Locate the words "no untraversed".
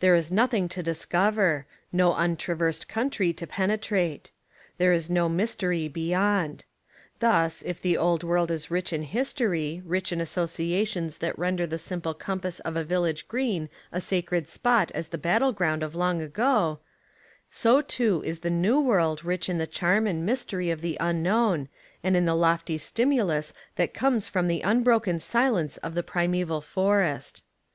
1.92-2.88